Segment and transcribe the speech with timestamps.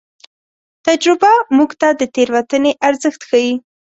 [0.87, 3.53] تجربه موږ ته د تېروتنې ارزښت ښيي.